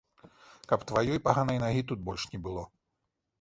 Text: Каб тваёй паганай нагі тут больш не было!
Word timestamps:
Каб 0.71 0.85
тваёй 0.91 1.19
паганай 1.27 1.61
нагі 1.65 1.83
тут 1.93 1.99
больш 2.09 2.27
не 2.33 2.39
было! 2.49 2.65